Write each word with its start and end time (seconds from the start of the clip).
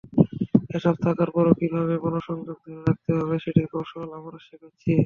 এসব 0.69 0.95
থাকার 1.05 1.29
পরও 1.35 1.53
কীভাবে 1.59 1.93
মনঃসংযোগ 2.03 2.57
ধরে 2.63 2.81
রাখতে 2.87 3.11
হবে, 3.17 3.35
সেটির 3.43 3.67
কৌশল 3.73 4.09
আমরা 4.17 4.37
শেখাচ্ছি। 4.47 4.89